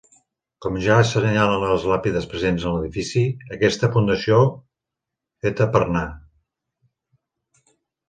Com 0.65 0.77
ja 0.85 0.95
assenyalen 1.01 1.65
les 1.73 1.85
làpides 1.91 2.25
presents 2.31 2.65
en 2.71 2.75
l'edifici, 2.79 3.23
aquesta 3.59 3.93
fundació 3.99 4.43
feta 5.47 5.71
per 5.79 5.87
Na. 6.01 6.07